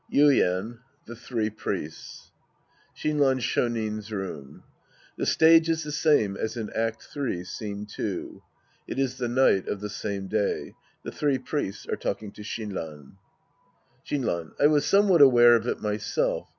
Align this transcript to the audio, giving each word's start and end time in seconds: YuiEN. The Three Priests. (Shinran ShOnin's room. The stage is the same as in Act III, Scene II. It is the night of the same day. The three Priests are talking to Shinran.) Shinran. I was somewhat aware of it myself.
YuiEN. 0.11 0.79
The 1.05 1.15
Three 1.15 1.51
Priests. 1.51 2.31
(Shinran 2.97 3.39
ShOnin's 3.39 4.11
room. 4.11 4.63
The 5.15 5.27
stage 5.27 5.69
is 5.69 5.83
the 5.83 5.91
same 5.91 6.35
as 6.35 6.57
in 6.57 6.71
Act 6.71 7.07
III, 7.15 7.43
Scene 7.43 7.85
II. 7.99 8.41
It 8.87 8.97
is 8.97 9.19
the 9.19 9.27
night 9.27 9.67
of 9.67 9.79
the 9.79 9.91
same 9.91 10.25
day. 10.27 10.73
The 11.03 11.11
three 11.11 11.37
Priests 11.37 11.85
are 11.87 11.97
talking 11.97 12.31
to 12.31 12.41
Shinran.) 12.41 13.17
Shinran. 14.03 14.53
I 14.59 14.65
was 14.65 14.87
somewhat 14.87 15.21
aware 15.21 15.53
of 15.53 15.67
it 15.67 15.83
myself. 15.83 16.47